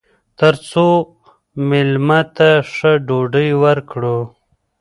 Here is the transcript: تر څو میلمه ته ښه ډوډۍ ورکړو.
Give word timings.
تر 0.39 0.53
څو 0.69 0.85
میلمه 1.69 2.19
ته 2.37 2.49
ښه 2.73 2.91
ډوډۍ 3.07 3.49
ورکړو. 3.63 4.17